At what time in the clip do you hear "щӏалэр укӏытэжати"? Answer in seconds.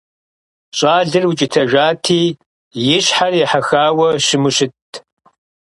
0.77-2.21